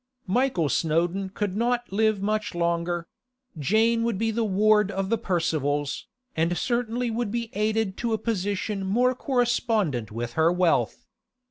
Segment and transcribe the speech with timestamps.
[0.25, 3.07] Michael Snowdon could not live much longer;
[3.59, 8.17] Jane would be the ward of the Percivals, and certainly would be aided to a
[8.17, 11.05] position more correspondent with her wealth.